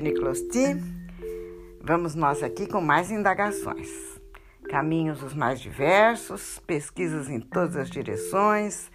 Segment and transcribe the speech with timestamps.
[0.00, 0.76] Niclosti,
[1.80, 3.88] vamos nós aqui com mais indagações.
[4.68, 8.90] Caminhos os mais diversos, pesquisas em todas as direções,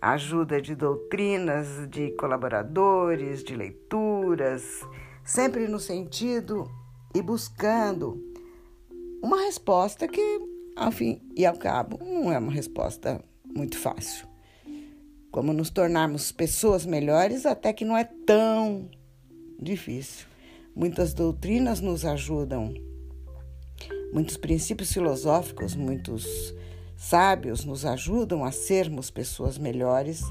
[0.00, 4.80] ajuda de doutrinas, de colaboradores, de leituras,
[5.24, 6.70] sempre no sentido
[7.14, 8.20] e buscando
[9.22, 10.40] uma resposta que,
[10.74, 14.26] ao fim e ao cabo, não é uma resposta muito fácil.
[15.30, 18.90] Como nos tornarmos pessoas melhores, até que não é tão
[19.60, 20.31] difícil.
[20.74, 22.72] Muitas doutrinas nos ajudam,
[24.10, 26.54] muitos princípios filosóficos, muitos
[26.96, 30.22] sábios nos ajudam a sermos pessoas melhores,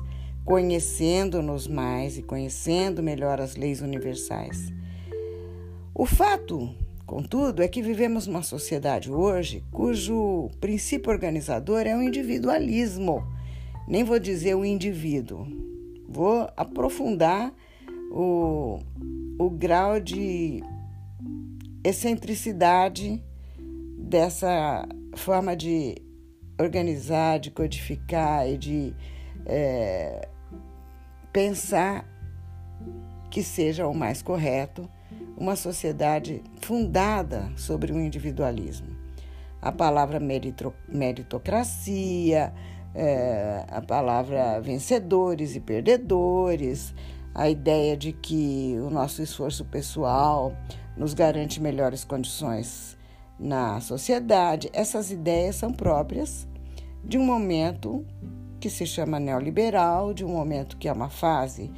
[0.44, 4.74] conhecendo-nos mais e conhecendo melhor as leis universais.
[5.94, 6.74] O fato,
[7.06, 13.24] contudo, é que vivemos numa sociedade hoje cujo princípio organizador é o individualismo.
[13.88, 15.46] Nem vou dizer o indivíduo,
[16.10, 17.54] vou aprofundar
[18.12, 18.80] o,
[19.46, 20.64] o grau de
[21.84, 23.20] excentricidade
[23.98, 25.96] dessa forma de
[26.60, 28.96] organizar, de codificar e de
[29.48, 30.28] é,
[31.34, 32.06] pensar
[33.32, 34.88] que seja o mais correto
[35.36, 38.96] uma sociedade fundada sobre o individualismo.
[39.60, 40.20] A palavra
[40.88, 42.54] meritocracia,
[42.94, 46.94] é, a palavra vencedores e perdedores,
[47.34, 50.56] a ideia de que o nosso esforço pessoal
[50.96, 52.98] nos garante melhores condições
[53.40, 54.70] na sociedade.
[54.74, 56.48] Essas ideias são próprias
[57.04, 58.06] de um momento
[58.60, 61.72] que se chama neoliberal, de um momento que é uma fase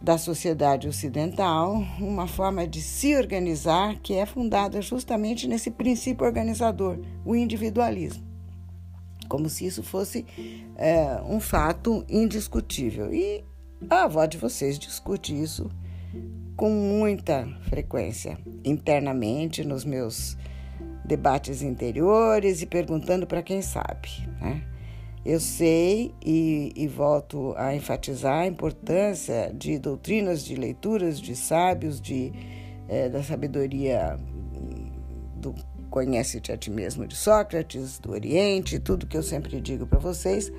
[0.00, 6.98] da sociedade ocidental, uma forma de se organizar que é fundada justamente nesse princípio organizador,
[7.24, 8.24] o individualismo.
[9.28, 10.26] Como se isso fosse
[10.76, 13.12] é, um fato indiscutível.
[13.12, 13.44] E
[13.88, 15.70] a avó de vocês discute isso
[16.56, 20.36] com muita frequência, internamente, nos meus
[21.04, 24.08] debates interiores e perguntando para quem sabe.
[24.40, 24.62] Né?
[25.24, 32.00] Eu sei e, e, volto a enfatizar a importância de doutrinas, de leituras de sábios,
[32.00, 32.32] de,
[32.88, 34.18] é, da sabedoria
[35.36, 35.54] do
[35.90, 40.52] Conhece-te a ti mesmo de Sócrates, do Oriente, tudo que eu sempre digo para vocês,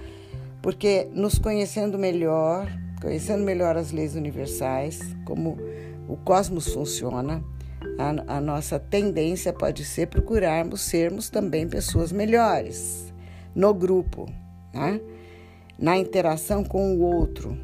[0.61, 2.67] porque nos conhecendo melhor,
[3.01, 5.57] conhecendo melhor as leis universais, como
[6.07, 7.43] o cosmos funciona,
[7.97, 13.11] a, a nossa tendência pode ser procurarmos sermos também pessoas melhores
[13.55, 14.29] no grupo,
[14.73, 15.01] né?
[15.77, 17.57] na interação com o outro,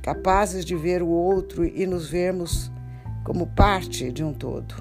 [0.00, 2.70] capazes de ver o outro e nos vermos
[3.24, 4.74] como parte de um todo.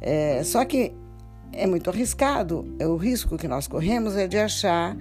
[0.00, 0.92] É, só que
[1.52, 4.96] é muito arriscado, é o risco que nós corremos é de achar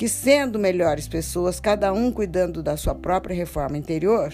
[0.00, 4.32] que, sendo melhores pessoas, cada um cuidando da sua própria reforma interior,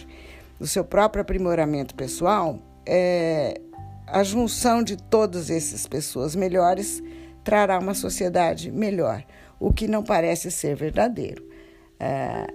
[0.60, 3.60] do seu próprio aprimoramento pessoal, é,
[4.06, 7.03] a junção de todas essas pessoas melhores
[7.43, 9.25] trará uma sociedade melhor,
[9.59, 11.44] o que não parece ser verdadeiro.
[11.99, 12.47] É,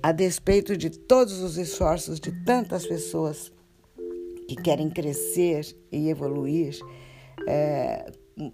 [0.00, 3.52] a despeito de todos os esforços de tantas pessoas
[4.46, 6.78] que querem crescer e evoluir,
[7.48, 8.06] é,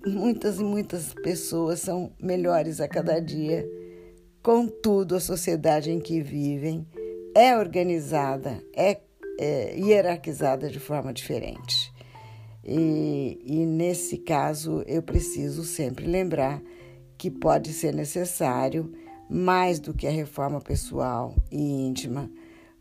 [0.07, 3.69] muitas e muitas pessoas são melhores a cada dia.
[4.43, 6.87] Contudo, a sociedade em que vivem
[7.35, 9.01] é organizada, é,
[9.39, 11.93] é hierarquizada de forma diferente.
[12.65, 16.63] E, e nesse caso, eu preciso sempre lembrar
[17.17, 18.93] que pode ser necessário,
[19.29, 22.31] mais do que a reforma pessoal e íntima,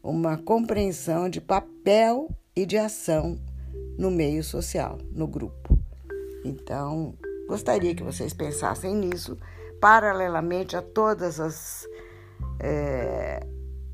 [0.02, 3.38] uma compreensão de papel e de ação
[3.98, 5.78] no meio social, no grupo.
[6.46, 7.14] Então,
[7.48, 9.38] gostaria que vocês pensassem nisso,
[9.80, 11.88] paralelamente a todas as.
[12.60, 13.46] É,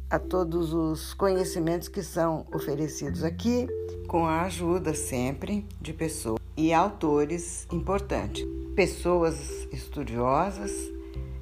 [0.09, 3.67] a todos os conhecimentos que são oferecidos aqui
[4.07, 8.45] com a ajuda sempre de pessoas e autores importantes.
[8.75, 10.71] Pessoas estudiosas,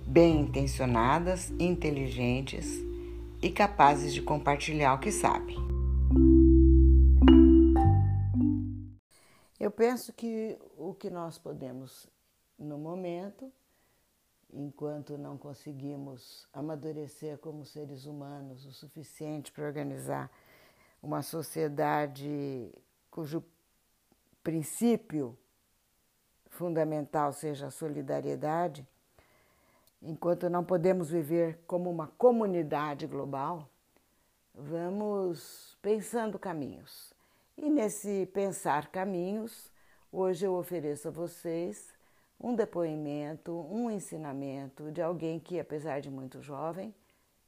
[0.08, 2.80] bem intencionadas, inteligentes
[3.42, 5.58] e capazes de compartilhar o que sabem.
[9.60, 12.08] Eu penso que o que nós podemos,
[12.58, 13.52] no momento,
[14.54, 20.30] enquanto não conseguimos amadurecer como seres humanos o suficiente para organizar
[21.02, 22.72] uma sociedade
[23.10, 23.44] cujo
[24.44, 25.38] princípio
[26.50, 28.86] fundamental seja a solidariedade,
[30.02, 33.70] enquanto não podemos viver como uma comunidade global,
[34.54, 37.14] vamos pensando caminhos.
[37.58, 39.72] E nesse pensar caminhos,
[40.12, 41.94] hoje eu ofereço a vocês
[42.42, 46.94] um depoimento, um ensinamento de alguém que, apesar de muito jovem,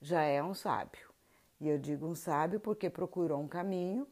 [0.01, 1.09] já é um sábio.
[1.59, 4.07] E eu digo um sábio porque procurou um caminho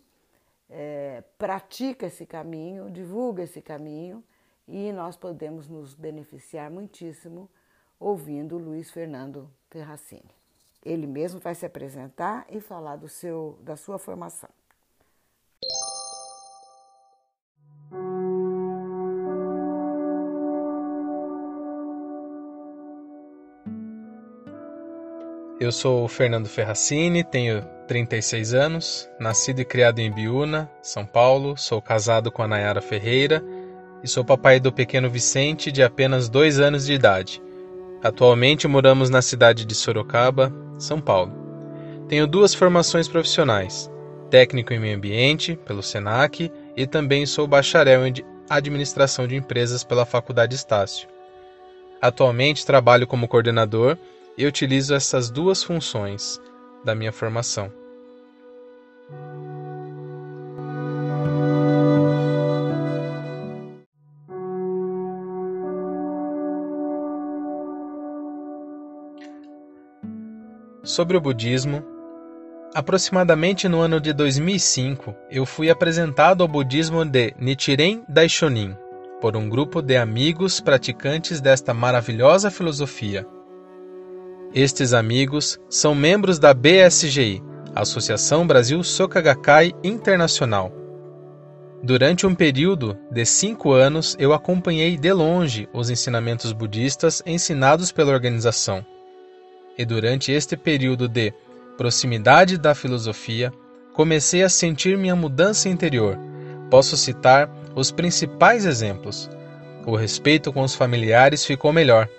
[0.72, 4.24] é, pratica esse caminho, divulga esse caminho
[4.66, 7.50] e nós podemos nos beneficiar muitíssimo
[8.00, 10.34] ouvindo Luiz Fernando Ferracini.
[10.84, 14.50] Ele mesmo vai se apresentar e falar do seu, da sua formação.
[25.62, 31.80] Eu sou Fernando Ferracini, tenho 36 anos, nascido e criado em Biúna, São Paulo, sou
[31.80, 33.44] casado com a Nayara Ferreira
[34.04, 37.44] e sou papai do pequeno Vicente de apenas dois anos de idade.
[38.02, 41.32] Atualmente moramos na cidade de Sorocaba, São Paulo.
[42.08, 43.88] Tenho duas formações profissionais:
[44.32, 48.14] técnico em meio ambiente, pelo SENAC, e também sou bacharel em
[48.50, 51.08] administração de empresas pela Faculdade Estácio.
[52.02, 53.96] Atualmente trabalho como coordenador
[54.38, 56.42] e utilizo essas duas funções
[56.84, 57.72] da minha formação.
[70.84, 71.84] Sobre o budismo,
[72.74, 78.76] aproximadamente no ano de 2005, eu fui apresentado ao budismo de Nichiren Daishonin
[79.22, 83.26] por um grupo de amigos praticantes desta maravilhosa filosofia.
[84.54, 87.42] Estes amigos são membros da BSGI,
[87.74, 90.74] Associação Brasil Soka Gakkai Internacional.
[91.82, 98.12] Durante um período de cinco anos, eu acompanhei de longe os ensinamentos budistas ensinados pela
[98.12, 98.86] organização.
[99.78, 101.34] E durante este período de
[101.78, 103.54] proximidade da filosofia,
[103.94, 106.20] comecei a sentir minha mudança interior.
[106.70, 109.30] Posso citar os principais exemplos.
[109.86, 112.10] O respeito com os familiares ficou melhor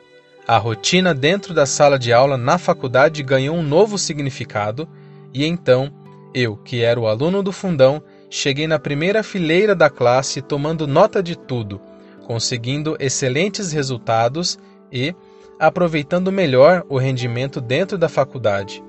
[0.47, 4.89] a rotina dentro da sala de aula na faculdade ganhou um novo significado,
[5.33, 5.93] e então,
[6.35, 11.23] eu, que era o aluno do fundão, cheguei na primeira fileira da classe tomando nota
[11.23, 11.81] de tudo,
[12.27, 14.59] conseguindo excelentes resultados
[14.91, 15.15] e
[15.61, 18.83] aproveitando melhor o rendimento dentro da faculdade.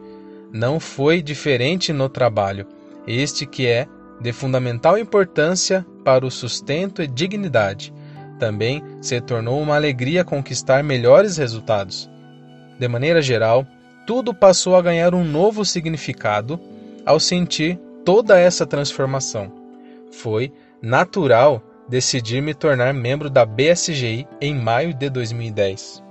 [0.52, 2.66] Não foi diferente no trabalho,
[3.06, 3.88] este que é
[4.20, 7.94] de fundamental importância para o sustento e dignidade
[8.44, 12.10] também se tornou uma alegria conquistar melhores resultados.
[12.78, 13.66] De maneira geral,
[14.06, 16.60] tudo passou a ganhar um novo significado
[17.06, 19.50] ao sentir toda essa transformação.
[20.12, 20.52] Foi
[20.82, 26.04] natural decidir me tornar membro da BSGI em maio de 2010.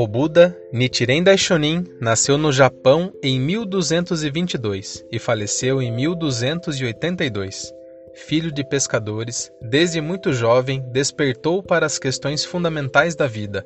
[0.00, 7.70] O Buda Nichiren Daishonin nasceu no Japão em 1222 e faleceu em 1282.
[8.14, 13.62] Filho de pescadores, desde muito jovem despertou para as questões fundamentais da vida.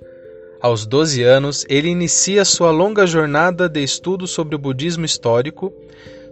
[0.60, 5.72] Aos 12 anos, ele inicia sua longa jornada de estudo sobre o budismo histórico.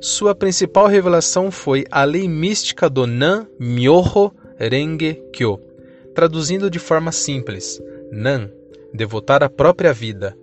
[0.00, 5.60] Sua principal revelação foi a lei mística do Nan Myoho Renge Kyo,
[6.12, 8.50] traduzindo de forma simples: Nan
[8.93, 10.37] devotar a própria vida.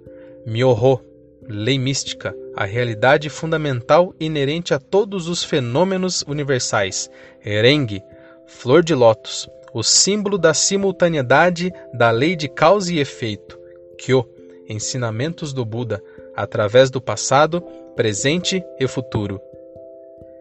[0.45, 0.99] Myoho,
[1.47, 7.09] lei mística, a realidade fundamental inerente a todos os fenômenos universais.
[7.39, 8.01] Reng,
[8.45, 13.59] flor de lótus, o símbolo da simultaneidade da lei de causa e efeito.
[13.97, 14.27] Kyo,
[14.67, 16.01] ensinamentos do Buda,
[16.35, 17.61] através do passado,
[17.95, 19.39] presente e futuro.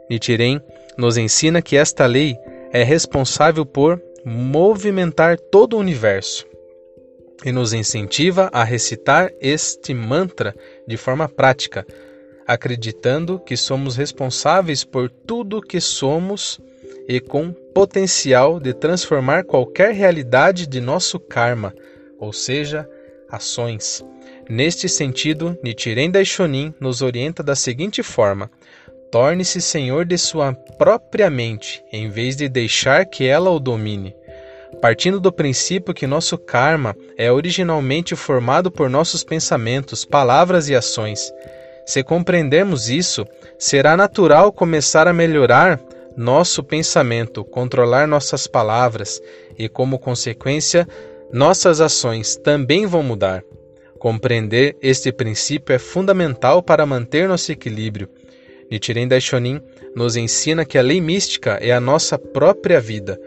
[0.09, 0.61] Nichiren
[0.97, 2.37] nos ensina que esta lei
[2.73, 6.47] é responsável por movimentar todo o universo
[7.45, 10.55] e nos incentiva a recitar este mantra
[10.87, 11.87] de forma prática,
[12.47, 16.61] acreditando que somos responsáveis por tudo que somos
[17.07, 21.75] e com potencial de transformar qualquer realidade de nosso karma,
[22.19, 22.89] ou seja,
[23.31, 24.05] ações.
[24.49, 28.51] Neste sentido, Nichiren Daishonin nos orienta da seguinte forma:
[29.13, 34.15] torne-se senhor de sua própria mente, em vez de deixar que ela o domine
[34.81, 41.33] partindo do princípio que nosso karma é originalmente formado por nossos pensamentos, palavras e ações.
[41.85, 43.27] Se compreendermos isso,
[43.59, 45.81] será natural começar a melhorar
[46.17, 49.21] nosso pensamento, controlar nossas palavras
[49.59, 50.87] e, como consequência,
[51.33, 53.43] nossas ações também vão mudar.
[53.99, 58.09] Compreender este princípio é fundamental para manter nosso equilíbrio.
[58.71, 59.61] Nichiren Daishonin
[59.97, 63.19] nos ensina que a lei mística é a nossa própria vida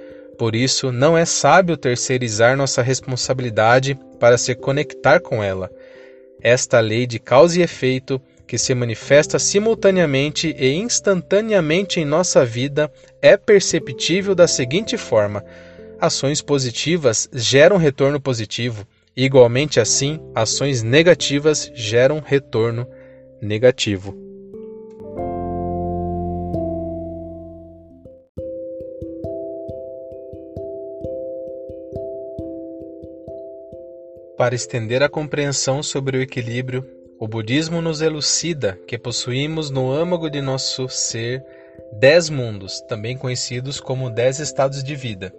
[0.41, 5.69] por isso, não é sábio terceirizar nossa responsabilidade para se conectar com ela.
[6.41, 12.91] Esta lei de causa e efeito, que se manifesta simultaneamente e instantaneamente em nossa vida,
[13.21, 15.45] é perceptível da seguinte forma:
[16.00, 22.88] ações positivas geram retorno positivo Igualmente assim, ações negativas geram retorno
[23.39, 24.30] negativo.
[34.41, 36.83] Para estender a compreensão sobre o equilíbrio,
[37.19, 41.45] o budismo nos elucida que possuímos no âmago de nosso ser
[42.00, 45.31] dez mundos, também conhecidos como dez estados de vida,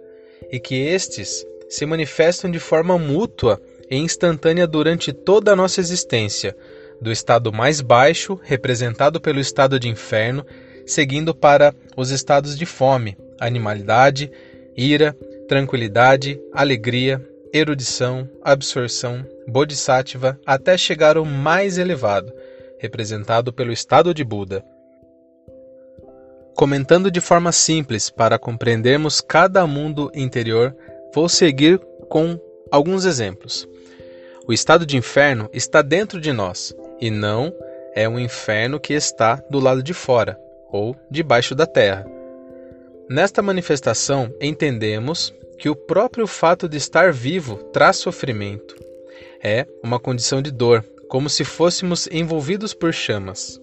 [0.49, 6.55] e que estes se manifestam de forma mútua e instantânea durante toda a nossa existência,
[7.01, 10.45] do estado mais baixo, representado pelo estado de inferno,
[10.85, 14.31] seguindo para os estados de fome, animalidade,
[14.77, 15.13] ira,
[15.49, 17.21] tranquilidade, alegria,
[17.53, 22.33] erudição, absorção, bodhisattva, até chegar ao mais elevado,
[22.79, 24.65] representado pelo estado de Buda.
[26.55, 30.75] Comentando de forma simples para compreendermos cada mundo interior,
[31.13, 31.79] vou seguir
[32.09, 32.39] com
[32.71, 33.67] alguns exemplos.
[34.47, 37.53] O estado de inferno está dentro de nós e não
[37.95, 40.39] é um inferno que está do lado de fora
[40.71, 42.05] ou debaixo da terra.
[43.07, 45.33] Nesta manifestação, entendemos
[45.63, 48.75] que o próprio fato de estar vivo traz sofrimento.
[49.41, 53.61] É uma condição de dor, como se fôssemos envolvidos por chamas.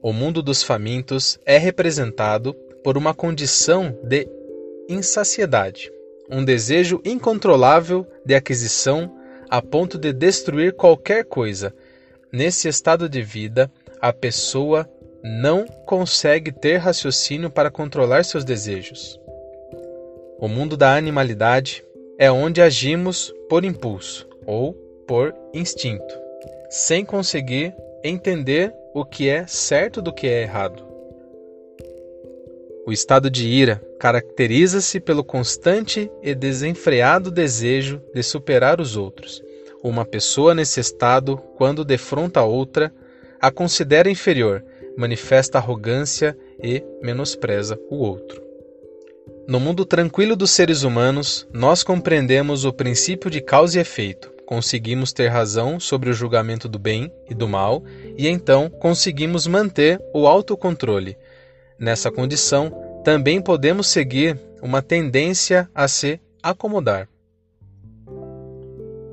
[0.00, 4.26] O mundo dos famintos é representado por uma condição de
[4.88, 5.92] insaciedade,
[6.30, 9.14] um desejo incontrolável de aquisição
[9.50, 11.74] a ponto de destruir qualquer coisa.
[12.32, 13.70] Nesse estado de vida,
[14.00, 14.88] a pessoa
[15.22, 19.20] não consegue ter raciocínio para controlar seus desejos.
[20.44, 21.82] O mundo da animalidade
[22.18, 24.74] é onde agimos por impulso ou
[25.08, 26.14] por instinto,
[26.68, 27.74] sem conseguir
[28.04, 30.86] entender o que é certo do que é errado.
[32.86, 39.42] O estado de ira caracteriza-se pelo constante e desenfreado desejo de superar os outros.
[39.82, 42.92] Uma pessoa nesse estado, quando defronta outra,
[43.40, 44.62] a considera inferior,
[44.94, 48.44] manifesta arrogância e menospreza o outro.
[49.46, 55.12] No mundo tranquilo dos seres humanos, nós compreendemos o princípio de causa e efeito, conseguimos
[55.12, 57.84] ter razão sobre o julgamento do bem e do mal
[58.16, 61.18] e então conseguimos manter o autocontrole.
[61.78, 62.72] Nessa condição,
[63.04, 67.06] também podemos seguir uma tendência a se acomodar.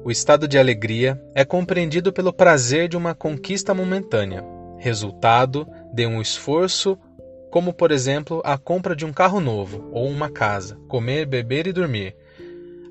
[0.05, 4.45] O estado de alegria é compreendido pelo prazer de uma conquista momentânea,
[4.77, 6.97] resultado de um esforço
[7.51, 11.73] como por exemplo a compra de um carro novo ou uma casa, comer, beber e
[11.73, 12.15] dormir,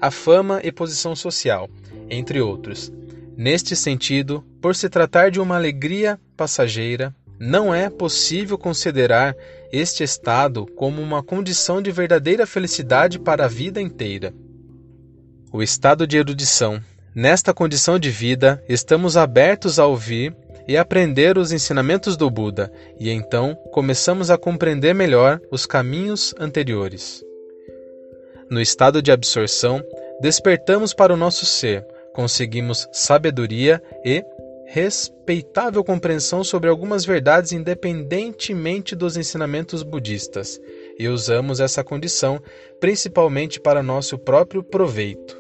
[0.01, 1.69] a fama e posição social,
[2.09, 2.93] entre outros.
[3.37, 9.35] Neste sentido, por se tratar de uma alegria passageira, não é possível considerar
[9.73, 14.35] este estado como uma condição de verdadeira felicidade para a vida inteira.
[15.51, 16.83] O estado de erudição.
[17.15, 20.37] Nesta condição de vida, estamos abertos a ouvir
[20.71, 27.25] e aprender os ensinamentos do Buda, e então começamos a compreender melhor os caminhos anteriores.
[28.49, 29.83] No estado de absorção,
[30.21, 31.85] despertamos para o nosso ser,
[32.15, 34.25] conseguimos sabedoria e
[34.65, 40.61] respeitável compreensão sobre algumas verdades independentemente dos ensinamentos budistas,
[40.97, 42.41] e usamos essa condição
[42.79, 45.40] principalmente para nosso próprio proveito.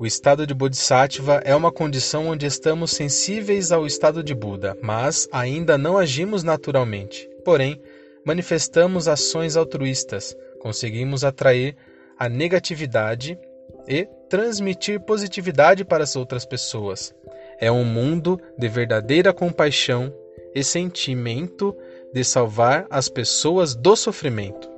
[0.00, 5.28] O estado de Bodhisattva é uma condição onde estamos sensíveis ao estado de Buda, mas
[5.30, 7.28] ainda não agimos naturalmente.
[7.44, 7.78] Porém,
[8.24, 11.76] manifestamos ações altruístas, conseguimos atrair
[12.18, 13.38] a negatividade
[13.86, 17.14] e transmitir positividade para as outras pessoas.
[17.60, 20.10] É um mundo de verdadeira compaixão
[20.54, 21.76] e sentimento
[22.10, 24.69] de salvar as pessoas do sofrimento.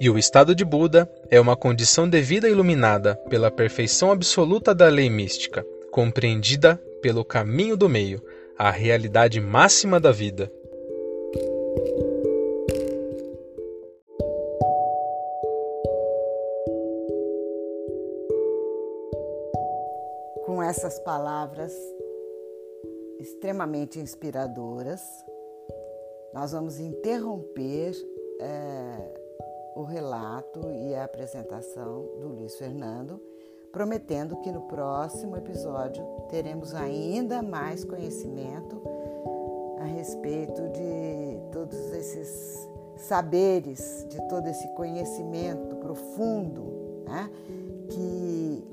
[0.00, 4.88] E o estado de Buda é uma condição de vida iluminada pela perfeição absoluta da
[4.88, 8.24] lei mística, compreendida pelo caminho do meio,
[8.56, 10.50] a realidade máxima da vida.
[20.46, 21.74] Com essas palavras
[23.18, 25.02] extremamente inspiradoras,
[26.32, 27.92] nós vamos interromper.
[28.40, 29.19] É
[29.74, 33.20] o relato e a apresentação do Luiz Fernando,
[33.72, 38.82] prometendo que no próximo episódio teremos ainda mais conhecimento
[39.80, 47.30] a respeito de todos esses saberes, de todo esse conhecimento profundo, né,
[47.88, 48.64] que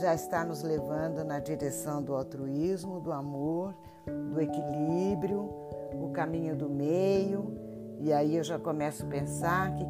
[0.00, 3.74] já está nos levando na direção do altruísmo, do amor,
[4.06, 5.50] do equilíbrio,
[5.92, 7.52] o caminho do meio.
[7.98, 9.84] E aí eu já começo a pensar que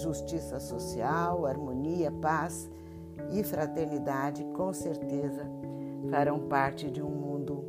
[0.00, 2.70] justiça social, harmonia, paz
[3.30, 5.44] e fraternidade, com certeza
[6.10, 7.64] farão parte de um mundo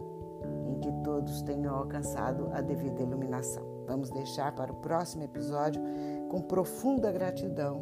[0.68, 3.64] em que todos tenham alcançado a devida iluminação.
[3.88, 5.82] Vamos deixar para o próximo episódio
[6.30, 7.80] com profunda gratidão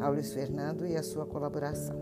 [0.00, 1.96] ao Luiz Fernando e a sua colaboração.